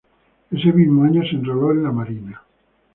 Ese 0.49 0.73
mismo 0.73 1.03
año 1.03 1.21
se 1.21 1.35
enroló 1.35 1.73
en 1.73 1.83
la 1.83 1.91
Marina. 1.91 2.41